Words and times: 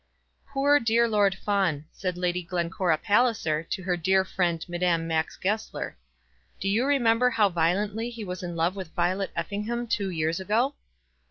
"Poor 0.49 0.79
dear 0.79 1.07
Lord 1.07 1.35
Fawn!" 1.35 1.85
said 1.91 2.17
Lady 2.17 2.41
Glencora 2.41 2.97
Palliser 2.97 3.61
to 3.61 3.83
her 3.83 3.95
dear 3.95 4.25
friend 4.25 4.65
Madame 4.67 5.05
Max 5.07 5.37
Goesler; 5.37 5.95
"do 6.59 6.67
you 6.67 6.85
remember 6.87 7.29
how 7.29 7.49
violently 7.49 8.09
he 8.09 8.23
was 8.25 8.41
in 8.41 8.55
love 8.55 8.75
with 8.75 8.95
Violet 8.95 9.29
Effingham 9.35 9.85
two 9.85 10.09
years 10.09 10.39
ago?" 10.39 10.73